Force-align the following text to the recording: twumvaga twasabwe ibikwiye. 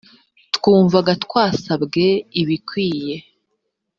twumvaga 0.55 1.11
twasabwe 1.23 2.05
ibikwiye. 2.41 3.15